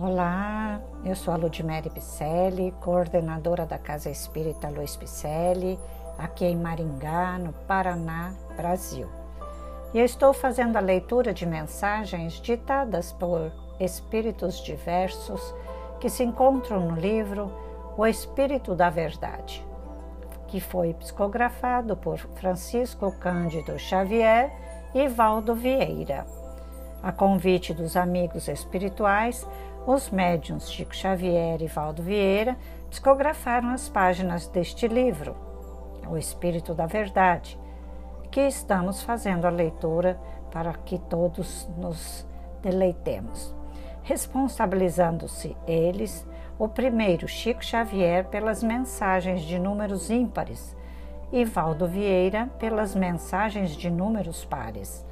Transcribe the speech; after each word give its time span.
Olá, 0.00 0.80
eu 1.04 1.16
sou 1.16 1.34
a 1.34 1.36
Ludmere 1.36 1.90
Picelli, 1.90 2.72
coordenadora 2.80 3.66
da 3.66 3.78
Casa 3.78 4.08
Espírita 4.08 4.68
Luiz 4.68 4.96
Picelli, 4.96 5.76
aqui 6.16 6.44
em 6.44 6.56
Maringá, 6.56 7.36
no 7.36 7.52
Paraná, 7.52 8.32
Brasil. 8.56 9.08
E 9.92 9.98
eu 9.98 10.04
estou 10.04 10.32
fazendo 10.32 10.76
a 10.76 10.80
leitura 10.80 11.34
de 11.34 11.44
mensagens 11.44 12.34
ditadas 12.34 13.10
por 13.10 13.50
espíritos 13.80 14.62
diversos 14.62 15.52
que 15.98 16.08
se 16.08 16.22
encontram 16.22 16.78
no 16.78 16.94
livro 16.94 17.50
O 17.96 18.06
Espírito 18.06 18.76
da 18.76 18.90
Verdade, 18.90 19.66
que 20.46 20.60
foi 20.60 20.94
psicografado 20.94 21.96
por 21.96 22.18
Francisco 22.36 23.10
Cândido 23.18 23.76
Xavier 23.76 24.52
e 24.94 25.08
Valdo 25.08 25.56
Vieira. 25.56 26.24
A 27.02 27.12
convite 27.12 27.72
dos 27.72 27.96
amigos 27.96 28.48
espirituais, 28.48 29.46
os 29.88 30.10
médiuns 30.10 30.70
Chico 30.70 30.94
Xavier 30.94 31.62
e 31.62 31.66
Valdo 31.66 32.02
Vieira 32.02 32.58
psicografaram 32.90 33.70
as 33.70 33.88
páginas 33.88 34.46
deste 34.46 34.86
livro, 34.86 35.34
O 36.06 36.18
Espírito 36.18 36.74
da 36.74 36.84
Verdade, 36.84 37.58
que 38.30 38.42
estamos 38.42 39.02
fazendo 39.02 39.46
a 39.46 39.50
leitura 39.50 40.20
para 40.50 40.74
que 40.74 40.98
todos 40.98 41.66
nos 41.78 42.26
deleitemos, 42.62 43.56
responsabilizando-se 44.02 45.56
eles, 45.66 46.28
o 46.58 46.68
primeiro 46.68 47.26
Chico 47.26 47.64
Xavier 47.64 48.26
pelas 48.26 48.62
mensagens 48.62 49.40
de 49.40 49.58
números 49.58 50.10
ímpares 50.10 50.76
e 51.32 51.46
Valdo 51.46 51.86
Vieira 51.86 52.50
pelas 52.58 52.94
mensagens 52.94 53.74
de 53.74 53.88
números 53.88 54.44
pares 54.44 55.02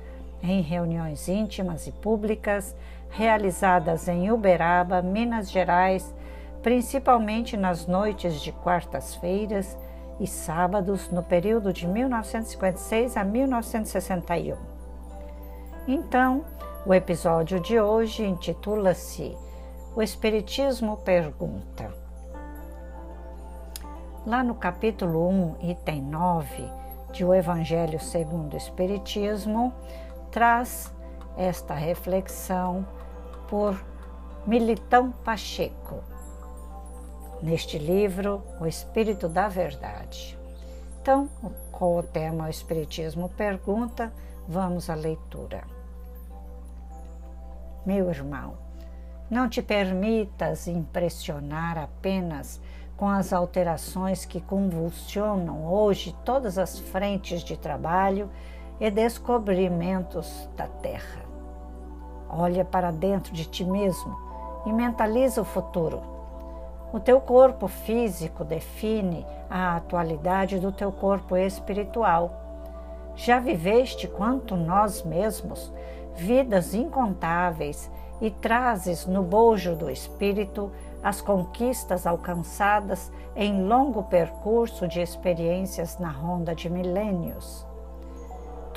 em 0.43 0.61
reuniões 0.61 1.29
íntimas 1.29 1.87
e 1.87 1.93
públicas 1.93 2.77
realizadas 3.09 4.09
em 4.09 4.31
Uberaba, 4.31 5.03
Minas 5.03 5.51
Gerais, 5.51 6.15
principalmente 6.63 7.57
nas 7.57 7.87
noites 7.87 8.41
de 8.41 8.53
quartas-feiras 8.53 9.77
e 10.19 10.27
sábados 10.27 11.11
no 11.11 11.23
período 11.23 11.73
de 11.73 11.87
1956 11.87 13.17
a 13.17 13.25
1961. 13.25 14.57
Então, 15.87 16.45
o 16.85 16.93
episódio 16.95 17.61
de 17.61 17.81
hoje 17.81 18.25
intitula-se 18.25 19.37
O 19.95 20.03
Espiritismo 20.03 20.97
Pergunta. 20.99 21.93
Lá 24.27 24.43
no 24.43 24.57
capítulo 24.57 25.29
1, 25.29 25.71
item 25.71 26.03
9 26.03 26.65
de 27.13 27.25
O 27.25 27.33
Evangelho 27.33 28.01
segundo 28.01 28.55
o 28.55 28.57
Espiritismo, 28.57 29.73
traz 30.31 30.93
esta 31.37 31.75
reflexão 31.75 32.87
por 33.49 33.79
Militão 34.47 35.11
Pacheco, 35.11 36.03
neste 37.43 37.79
livro 37.79 38.43
O 38.61 38.67
Espírito 38.67 39.29
da 39.29 39.49
Verdade. 39.49 40.39
Então, 41.01 41.29
com 41.71 41.99
o 41.99 42.03
tema 42.03 42.47
O 42.47 42.49
Espiritismo 42.49 43.29
Pergunta, 43.29 44.13
vamos 44.49 44.89
à 44.89 44.95
leitura. 44.95 45.65
Meu 47.85 48.09
irmão, 48.09 48.55
não 49.31 49.49
te 49.49 49.61
permitas 49.61 50.67
impressionar 50.67 51.77
apenas 51.79 52.61
com 52.97 53.09
as 53.09 53.33
alterações 53.33 54.25
que 54.25 54.41
convulsionam 54.41 55.67
hoje 55.67 56.17
todas 56.25 56.57
as 56.57 56.79
frentes 56.79 57.43
de 57.45 57.57
trabalho 57.57 58.31
e 58.81 58.91
descobrimentos 58.91 60.49
da 60.57 60.67
terra. 60.67 61.26
Olha 62.29 62.65
para 62.65 62.91
dentro 62.91 63.33
de 63.33 63.45
ti 63.45 63.65
mesmo 63.65 64.17
e 64.67 64.73
mentaliza 64.73 65.41
o 65.41 65.45
futuro. 65.45 66.01
O 66.93 67.01
teu 67.01 67.21
corpo 67.21 67.69
físico 67.69 68.45
define 68.45 69.27
a 69.51 69.77
atualidade 69.77 70.59
do 70.59 70.73
teu 70.73 70.91
corpo 70.93 71.37
espiritual. 71.37 72.31
Já 73.15 73.39
viveste 73.39 74.07
quanto 74.07 74.57
nós 74.57 75.03
mesmos, 75.03 75.73
vidas 76.15 76.75
incontáveis, 76.75 77.91
e 78.21 78.31
trazes 78.31 79.07
no 79.07 79.23
bojo 79.23 79.77
do 79.77 79.91
espírito 79.91 80.71
as 81.03 81.21
conquistas 81.21 82.07
alcançadas 82.07 83.13
em 83.35 83.63
longo 83.65 84.05
percurso 84.05 84.89
de 84.89 85.01
experiências 85.01 85.99
na 85.99 86.11
ronda 86.11 86.55
de 86.55 86.71
milênios. 86.71 87.67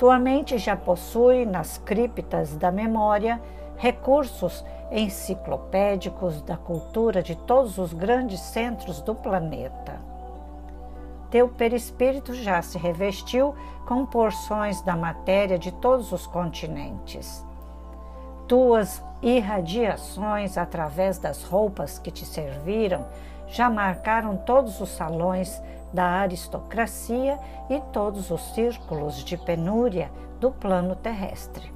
Tua 0.00 0.18
mente 0.18 0.56
já 0.56 0.74
possui 0.74 1.44
nas 1.44 1.76
criptas 1.76 2.56
da 2.56 2.72
memória 2.72 3.38
recursos 3.76 4.64
enciclopédicos 4.90 6.40
da 6.40 6.56
cultura 6.56 7.22
de 7.22 7.36
todos 7.36 7.76
os 7.76 7.92
grandes 7.92 8.40
centros 8.40 9.02
do 9.02 9.14
planeta. 9.14 10.00
Teu 11.30 11.50
perispírito 11.50 12.32
já 12.32 12.62
se 12.62 12.78
revestiu 12.78 13.54
com 13.86 14.06
porções 14.06 14.80
da 14.80 14.96
matéria 14.96 15.58
de 15.58 15.70
todos 15.70 16.12
os 16.12 16.26
continentes. 16.26 17.44
Tuas 18.48 19.02
irradiações 19.20 20.56
através 20.56 21.18
das 21.18 21.44
roupas 21.44 21.98
que 21.98 22.10
te 22.10 22.24
serviram 22.24 23.04
já 23.48 23.68
marcaram 23.68 24.34
todos 24.34 24.80
os 24.80 24.88
salões 24.88 25.60
da 25.92 26.04
aristocracia 26.04 27.38
e 27.68 27.80
todos 27.92 28.30
os 28.30 28.40
círculos 28.54 29.24
de 29.24 29.36
penúria 29.36 30.10
do 30.38 30.50
plano 30.50 30.94
terrestre. 30.94 31.72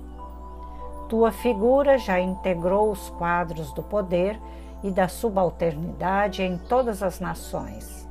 Tua 1.08 1.30
figura 1.30 1.98
já 1.98 2.18
integrou 2.20 2.90
os 2.90 3.10
quadros 3.10 3.72
do 3.72 3.82
poder 3.82 4.40
e 4.82 4.90
da 4.90 5.08
subalternidade 5.08 6.42
em 6.42 6.56
todas 6.56 7.02
as 7.02 7.20
nações. 7.20 8.08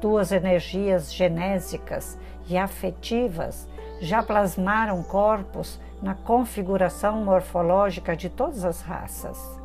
Tuas 0.00 0.32
energias 0.32 1.12
genésicas 1.14 2.18
e 2.48 2.58
afetivas 2.58 3.68
já 4.00 4.22
plasmaram 4.22 5.02
corpos 5.04 5.80
na 6.02 6.14
configuração 6.14 7.24
morfológica 7.24 8.16
de 8.16 8.28
todas 8.28 8.64
as 8.64 8.80
raças 8.80 9.61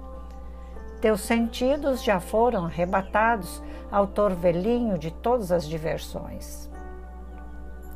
teus 1.02 1.22
sentidos 1.22 2.03
já 2.03 2.19
foram 2.19 2.66
arrebatados 2.66 3.62
ao 3.91 4.08
torvelinho 4.08 4.97
de 4.97 5.12
todas 5.12 5.52
as 5.52 5.68
diversões. 5.68 6.69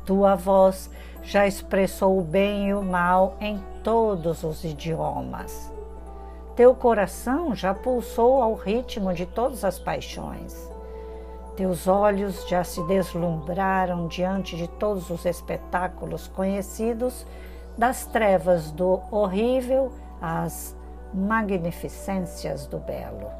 Tua 0.04 0.34
voz 0.34 0.90
já 1.22 1.46
expressou 1.46 2.18
o 2.18 2.22
bem 2.22 2.68
e 2.68 2.74
o 2.74 2.82
mal 2.82 3.36
em 3.40 3.62
todos 3.82 4.42
os 4.42 4.64
idiomas. 4.64 5.72
Teu 6.56 6.74
coração 6.74 7.54
já 7.54 7.72
pulsou 7.72 8.42
ao 8.42 8.54
ritmo 8.54 9.12
de 9.14 9.26
todas 9.26 9.64
as 9.64 9.78
paixões. 9.78 10.70
Teus 11.56 11.86
olhos 11.86 12.46
já 12.48 12.64
se 12.64 12.82
deslumbraram 12.86 14.06
diante 14.06 14.56
de 14.56 14.68
todos 14.68 15.10
os 15.10 15.24
espetáculos 15.24 16.28
conhecidos, 16.28 17.26
das 17.76 18.04
trevas 18.04 18.70
do 18.70 19.00
horrível 19.10 19.92
às 20.20 20.76
magnificências 21.12 22.66
do 22.66 22.78
belo. 22.78 23.30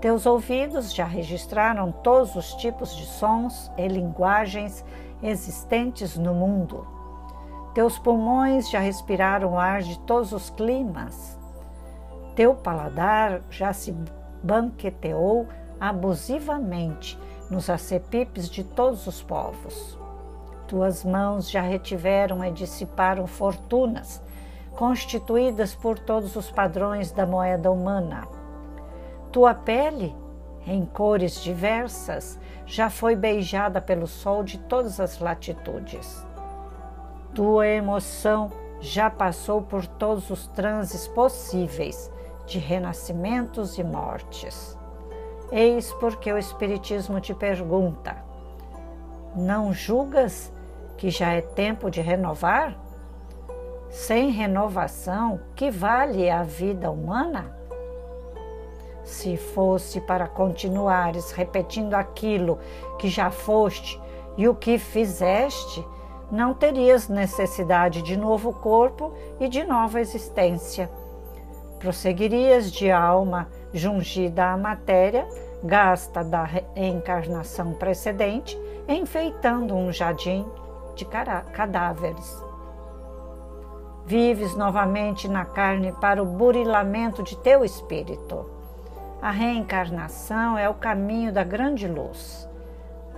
Teus 0.00 0.26
ouvidos 0.26 0.94
já 0.94 1.04
registraram 1.04 1.90
todos 1.90 2.36
os 2.36 2.54
tipos 2.54 2.94
de 2.94 3.06
sons 3.06 3.70
e 3.78 3.88
linguagens 3.88 4.84
existentes 5.22 6.16
no 6.16 6.34
mundo. 6.34 6.86
Teus 7.74 7.98
pulmões 7.98 8.70
já 8.70 8.78
respiraram 8.78 9.52
o 9.52 9.58
ar 9.58 9.82
de 9.82 9.98
todos 10.00 10.32
os 10.32 10.50
climas. 10.50 11.38
Teu 12.34 12.54
paladar 12.54 13.42
já 13.50 13.72
se 13.72 13.94
banqueteou 14.42 15.46
abusivamente 15.80 17.18
nos 17.50 17.70
acepipes 17.70 18.48
de 18.48 18.64
todos 18.64 19.06
os 19.06 19.22
povos. 19.22 19.98
Tuas 20.68 21.04
mãos 21.04 21.50
já 21.50 21.60
retiveram 21.60 22.44
e 22.44 22.50
dissiparam 22.50 23.26
fortunas 23.26 24.22
constituídas 24.76 25.74
por 25.74 25.98
todos 25.98 26.36
os 26.36 26.50
padrões 26.50 27.10
da 27.10 27.26
moeda 27.26 27.70
humana. 27.70 28.28
Tua 29.32 29.54
pele, 29.54 30.14
em 30.66 30.84
cores 30.84 31.42
diversas, 31.42 32.38
já 32.66 32.90
foi 32.90 33.16
beijada 33.16 33.80
pelo 33.80 34.06
sol 34.06 34.44
de 34.44 34.58
todas 34.58 35.00
as 35.00 35.18
latitudes. 35.18 36.24
Tua 37.34 37.66
emoção 37.66 38.50
já 38.80 39.10
passou 39.10 39.62
por 39.62 39.86
todos 39.86 40.30
os 40.30 40.46
transes 40.48 41.08
possíveis 41.08 42.10
de 42.46 42.58
renascimentos 42.58 43.78
e 43.78 43.84
mortes. 43.84 44.78
Eis 45.50 45.92
porque 45.94 46.32
o 46.32 46.38
Espiritismo 46.38 47.20
te 47.20 47.34
pergunta: 47.34 48.16
não 49.34 49.72
julgas 49.72 50.52
que 50.96 51.10
já 51.10 51.32
é 51.32 51.40
tempo 51.40 51.90
de 51.90 52.00
renovar? 52.00 52.85
Sem 53.96 54.28
renovação, 54.28 55.40
que 55.54 55.70
vale 55.70 56.28
a 56.28 56.42
vida 56.42 56.90
humana? 56.90 57.56
Se 59.02 59.38
fosse 59.38 60.02
para 60.02 60.28
continuares 60.28 61.32
repetindo 61.32 61.94
aquilo 61.94 62.58
que 62.98 63.08
já 63.08 63.30
foste 63.30 63.98
e 64.36 64.46
o 64.46 64.54
que 64.54 64.76
fizeste, 64.76 65.82
não 66.30 66.52
terias 66.52 67.08
necessidade 67.08 68.02
de 68.02 68.18
novo 68.18 68.52
corpo 68.52 69.14
e 69.40 69.48
de 69.48 69.64
nova 69.64 69.98
existência. 69.98 70.90
Prosseguirias 71.78 72.70
de 72.70 72.90
alma 72.90 73.48
jungida 73.72 74.52
à 74.52 74.58
matéria, 74.58 75.26
gasta 75.64 76.22
da 76.22 76.44
reencarnação 76.44 77.72
precedente, 77.72 78.60
enfeitando 78.86 79.74
um 79.74 79.90
jardim 79.90 80.46
de 80.94 81.06
cadáveres. 81.06 82.45
Vives 84.06 84.54
novamente 84.54 85.26
na 85.26 85.44
carne 85.44 85.90
para 86.00 86.22
o 86.22 86.26
burilamento 86.26 87.24
de 87.24 87.36
teu 87.38 87.64
espírito. 87.64 88.48
A 89.20 89.32
reencarnação 89.32 90.56
é 90.56 90.68
o 90.68 90.74
caminho 90.74 91.32
da 91.32 91.42
grande 91.42 91.88
luz. 91.88 92.48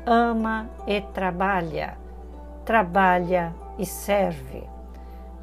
Ama 0.07 0.71
e 0.87 1.03
trabalha, 1.03 1.99
trabalha 2.65 3.55
e 3.79 3.85
serve. 3.85 4.65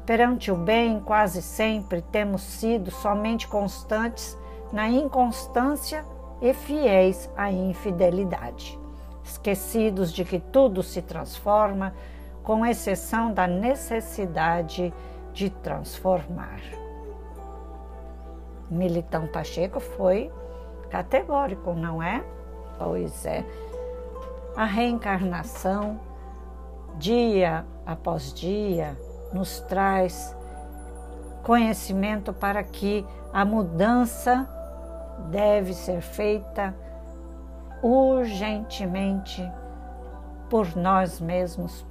Perante 0.04 0.50
o 0.50 0.56
bem, 0.56 0.98
quase 0.98 1.40
sempre 1.40 2.02
temos 2.02 2.42
sido 2.42 2.90
somente 2.90 3.46
constantes 3.46 4.36
na 4.72 4.88
inconstância 4.88 6.04
e 6.42 6.52
fiéis 6.52 7.30
à 7.36 7.52
infidelidade, 7.52 8.76
esquecidos 9.22 10.12
de 10.12 10.24
que 10.24 10.40
tudo 10.40 10.82
se 10.82 11.00
transforma, 11.02 11.94
com 12.42 12.66
exceção 12.66 13.32
da 13.32 13.46
necessidade 13.46 14.92
de 14.92 15.15
transformar. 15.50 16.60
Militão 18.70 19.26
Pacheco 19.26 19.78
foi 19.78 20.32
categórico, 20.90 21.72
não 21.74 22.02
é? 22.02 22.24
Pois 22.78 23.24
é. 23.24 23.44
A 24.56 24.64
reencarnação, 24.64 26.00
dia 26.98 27.64
após 27.84 28.32
dia, 28.32 28.98
nos 29.32 29.60
traz 29.60 30.34
conhecimento 31.42 32.32
para 32.32 32.62
que 32.64 33.06
a 33.32 33.44
mudança 33.44 34.48
deve 35.30 35.74
ser 35.74 36.00
feita 36.00 36.74
urgentemente 37.82 39.48
por 40.48 40.74
nós 40.74 41.20
mesmos, 41.20 41.84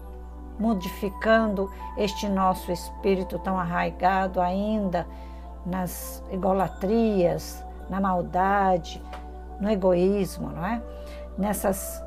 modificando 0.60 1.72
este 1.98 2.28
nosso 2.28 2.72
espírito 2.72 3.38
tão 3.40 3.58
arraigado 3.58 4.40
ainda 4.40 5.06
nas 5.66 6.24
egolatrias, 6.32 7.64
na 7.90 8.00
maldade, 8.00 9.02
no 9.60 9.70
egoísmo, 9.70 10.50
não 10.50 10.66
é? 10.66 10.82
Nessas 11.38 12.04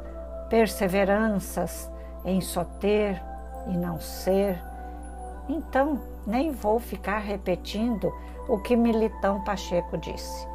perseveranças 0.49 1.91
em 2.25 2.41
só 2.41 2.65
ter 2.65 3.23
e 3.67 3.77
não 3.77 4.01
ser. 4.01 4.63
Então, 5.49 6.01
nem 6.27 6.53
vou 6.53 6.79
ficar 6.79 7.19
repetindo 7.19 8.13
o 8.49 8.59
que 8.59 8.77
Militão 8.77 9.43
Pacheco 9.45 9.97
disse, 9.99 10.47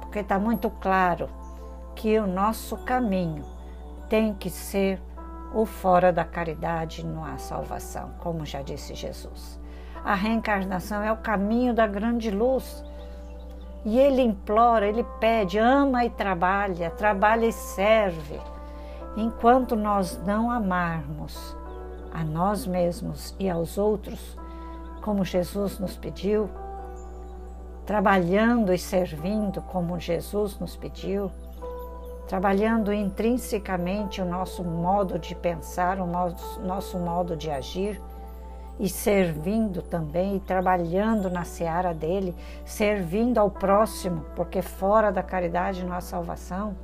porque 0.00 0.20
está 0.20 0.38
muito 0.38 0.70
claro 0.70 1.28
que 1.94 2.18
o 2.18 2.26
nosso 2.26 2.76
caminho 2.78 3.44
tem 4.08 4.34
que 4.34 4.50
ser 4.50 5.00
o 5.54 5.66
fora 5.66 6.12
da 6.12 6.24
caridade 6.24 7.04
não 7.04 7.24
há 7.24 7.36
salvação, 7.36 8.10
como 8.18 8.46
já 8.46 8.62
disse 8.62 8.94
Jesus. 8.94 9.60
A 10.04 10.14
reencarnação 10.14 11.02
é 11.02 11.12
o 11.12 11.18
caminho 11.18 11.74
da 11.74 11.86
grande 11.86 12.30
luz. 12.30 12.84
E 13.84 13.98
ele 13.98 14.22
implora, 14.22 14.86
ele 14.86 15.04
pede, 15.20 15.58
ama 15.58 16.04
e 16.04 16.10
trabalha, 16.10 16.90
trabalha 16.90 17.46
e 17.46 17.52
serve. 17.52 18.40
Enquanto 19.16 19.76
nós 19.76 20.20
não 20.24 20.50
amarmos 20.50 21.56
a 22.12 22.24
nós 22.24 22.66
mesmos 22.66 23.34
e 23.38 23.50
aos 23.50 23.78
outros, 23.78 24.36
como 25.02 25.24
Jesus 25.24 25.78
nos 25.78 25.96
pediu, 25.96 26.48
trabalhando 27.84 28.72
e 28.72 28.78
servindo 28.78 29.60
como 29.62 29.98
Jesus 29.98 30.58
nos 30.58 30.76
pediu, 30.76 31.30
trabalhando 32.32 32.94
intrinsecamente 32.94 34.22
o 34.22 34.24
nosso 34.24 34.64
modo 34.64 35.18
de 35.18 35.34
pensar, 35.34 36.00
o 36.00 36.06
nosso 36.64 36.98
modo 36.98 37.36
de 37.36 37.50
agir 37.50 38.00
e 38.80 38.88
servindo 38.88 39.82
também 39.82 40.36
e 40.36 40.40
trabalhando 40.40 41.28
na 41.28 41.44
seara 41.44 41.92
dele, 41.92 42.34
servindo 42.64 43.36
ao 43.36 43.50
próximo, 43.50 44.24
porque 44.34 44.62
fora 44.62 45.12
da 45.12 45.22
caridade 45.22 45.84
não 45.84 45.92
há 45.92 46.00
salvação. 46.00 46.74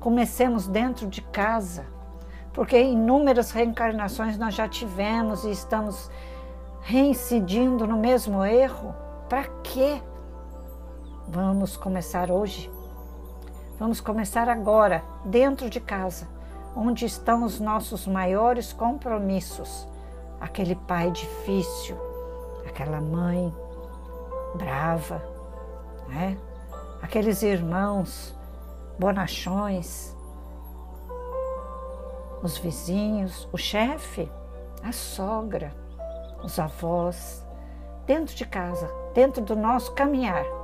Comecemos 0.00 0.66
dentro 0.66 1.06
de 1.06 1.22
casa, 1.22 1.86
porque 2.52 2.82
inúmeras 2.82 3.52
reencarnações 3.52 4.36
nós 4.36 4.56
já 4.56 4.68
tivemos 4.68 5.44
e 5.44 5.52
estamos 5.52 6.10
reincidindo 6.80 7.86
no 7.86 7.96
mesmo 7.96 8.44
erro. 8.44 8.92
Para 9.28 9.44
quê? 9.62 10.02
Vamos 11.28 11.76
começar 11.76 12.28
hoje 12.28 12.74
Vamos 13.78 14.00
começar 14.00 14.48
agora, 14.48 15.04
dentro 15.22 15.68
de 15.68 15.80
casa, 15.80 16.26
onde 16.74 17.04
estão 17.04 17.44
os 17.44 17.60
nossos 17.60 18.06
maiores 18.06 18.72
compromissos. 18.72 19.86
Aquele 20.40 20.74
pai 20.74 21.10
difícil, 21.10 21.94
aquela 22.66 23.02
mãe 23.02 23.54
brava, 24.54 25.22
né? 26.08 26.38
aqueles 27.02 27.42
irmãos 27.42 28.34
bonachões, 28.98 30.16
os 32.42 32.56
vizinhos, 32.56 33.46
o 33.52 33.58
chefe, 33.58 34.26
a 34.82 34.90
sogra, 34.90 35.70
os 36.42 36.58
avós, 36.58 37.44
dentro 38.06 38.34
de 38.34 38.46
casa, 38.46 38.90
dentro 39.12 39.42
do 39.42 39.54
nosso 39.54 39.92
caminhar 39.92 40.55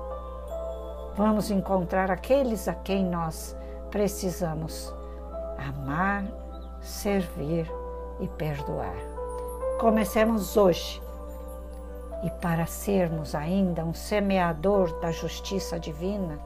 vamos 1.17 1.50
encontrar 1.50 2.11
aqueles 2.11 2.69
a 2.69 2.75
quem 2.75 3.05
nós 3.05 3.56
precisamos 3.91 4.93
amar, 5.59 6.25
servir 6.81 7.70
e 8.20 8.29
perdoar. 8.29 8.97
Comecemos 9.79 10.56
hoje. 10.56 11.03
E 12.25 12.31
para 12.41 12.67
sermos 12.67 13.35
ainda 13.35 13.85
um 13.85 13.93
semeador 13.93 15.00
da 15.00 15.11
justiça 15.11 15.79
divina, 15.79 16.38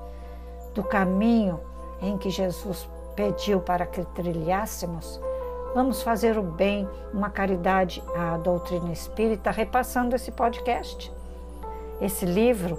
do 0.74 0.82
caminho 0.82 1.60
em 2.00 2.16
que 2.16 2.30
Jesus 2.30 2.88
pediu 3.14 3.60
para 3.60 3.84
que 3.84 4.02
trilhássemos, 4.06 5.20
vamos 5.74 6.02
fazer 6.02 6.38
o 6.38 6.42
bem, 6.42 6.88
uma 7.12 7.28
caridade 7.28 8.02
à 8.16 8.38
doutrina 8.38 8.90
espírita, 8.90 9.50
repassando 9.50 10.16
esse 10.16 10.32
podcast. 10.32 11.12
Esse 12.00 12.24
livro 12.24 12.78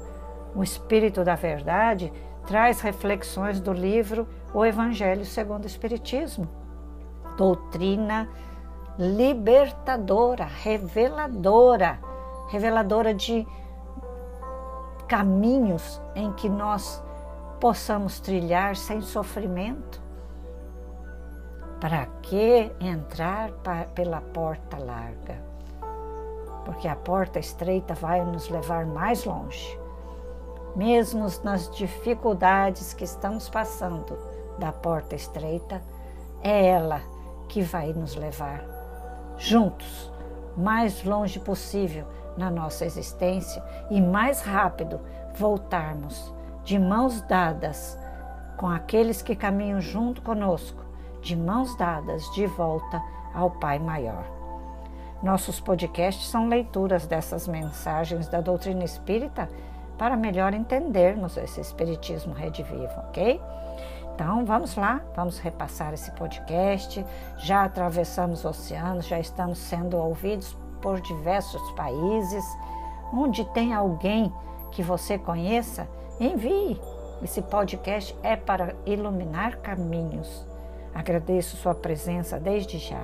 o 0.58 0.64
Espírito 0.64 1.24
da 1.24 1.36
Verdade 1.36 2.12
traz 2.48 2.82
reflexões 2.82 3.60
do 3.60 3.72
livro 3.72 4.28
O 4.52 4.66
Evangelho 4.66 5.24
segundo 5.24 5.66
o 5.66 5.68
Espiritismo. 5.68 6.50
Doutrina 7.38 8.28
libertadora, 8.98 10.46
reveladora, 10.46 12.00
reveladora 12.50 13.14
de 13.14 13.46
caminhos 15.08 16.02
em 16.16 16.34
que 16.34 16.50
nós 16.50 17.04
possamos 17.60 18.20
trilhar 18.20 18.76
sem 18.76 19.00
sofrimento. 19.02 20.02
Para 21.80 22.08
que 22.24 22.72
entrar 22.80 23.52
pela 23.94 24.22
porta 24.22 24.78
larga? 24.80 25.40
Porque 26.66 26.88
a 26.88 26.96
porta 26.96 27.38
estreita 27.38 27.94
vai 27.94 28.26
nos 28.26 28.50
levar 28.50 28.88
mais 28.88 29.24
longe 29.24 29.87
mesmo 30.78 31.28
nas 31.44 31.70
dificuldades 31.72 32.94
que 32.94 33.04
estamos 33.04 33.50
passando 33.50 34.16
da 34.60 34.72
porta 34.72 35.16
estreita, 35.16 35.82
é 36.44 36.68
ela 36.68 37.02
que 37.50 37.64
vai 37.64 37.92
nos 37.94 38.16
levar 38.16 38.64
juntos, 39.38 40.12
mais 40.56 41.04
longe 41.04 41.40
possível 41.40 42.06
na 42.38 42.52
nossa 42.52 42.86
existência 42.86 43.64
e 43.90 44.00
mais 44.00 44.42
rápido 44.42 45.00
voltarmos 45.36 46.32
de 46.64 46.78
mãos 46.78 47.22
dadas 47.22 47.98
com 48.56 48.68
aqueles 48.68 49.24
que 49.24 49.36
caminham 49.36 49.82
junto 49.82 50.22
conosco, 50.22 50.84
de 51.22 51.36
mãos 51.36 51.76
dadas 51.76 52.24
de 52.36 52.46
volta 52.46 53.02
ao 53.34 53.50
Pai 53.50 53.80
Maior. 53.80 54.26
Nossos 55.24 55.60
podcasts 55.60 56.28
são 56.28 56.48
leituras 56.48 57.08
dessas 57.08 57.48
mensagens 57.48 58.28
da 58.28 58.42
doutrina 58.42 58.84
espírita 58.84 59.50
para 59.98 60.16
melhor 60.16 60.54
entendermos 60.54 61.38
esse 61.38 61.60
Espiritismo 61.60 62.34
redivivo, 62.34 63.00
ok? 63.10 63.42
Então 64.14 64.46
vamos 64.46 64.76
lá, 64.76 65.02
vamos 65.16 65.38
repassar 65.38 65.94
esse 65.94 66.12
podcast. 66.12 67.06
Já 67.38 67.66
atravessamos 67.66 68.46
oceanos, 68.46 69.06
já 69.06 69.20
estamos 69.20 69.60
sendo 69.60 69.98
ouvidos 69.98 70.58
por 70.82 71.00
diversos 71.00 71.62
países. 71.74 72.44
Onde 73.14 73.46
tem 73.54 73.74
alguém 73.74 74.34
que 74.72 74.82
você 74.82 75.18
conheça, 75.20 75.88
envie. 76.20 76.82
Esse 77.22 77.42
podcast 77.42 78.16
é 78.24 78.36
para 78.36 78.76
iluminar 78.86 79.58
caminhos. 79.58 80.48
Agradeço 80.94 81.58
sua 81.58 81.76
presença 81.76 82.40
desde 82.40 82.80
já. 82.80 83.04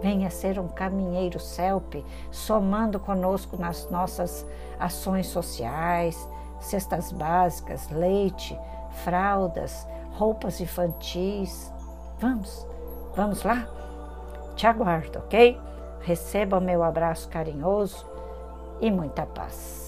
venha 0.00 0.30
ser 0.30 0.60
um 0.60 0.68
caminheiro 0.68 1.40
CELP, 1.40 2.04
somando 2.30 3.00
conosco 3.00 3.56
nas 3.56 3.90
nossas 3.90 4.46
ações 4.78 5.26
sociais, 5.26 6.28
cestas 6.60 7.10
básicas, 7.10 7.90
leite, 7.90 8.56
fraldas, 9.02 9.84
roupas 10.12 10.60
infantis. 10.60 11.72
Vamos, 12.20 12.64
vamos 13.16 13.42
lá? 13.42 13.77
Te 14.58 14.66
aguardo, 14.66 15.20
ok? 15.20 15.56
Receba 16.00 16.58
o 16.58 16.60
meu 16.60 16.82
abraço 16.82 17.28
carinhoso 17.28 18.04
e 18.80 18.90
muita 18.90 19.24
paz. 19.24 19.87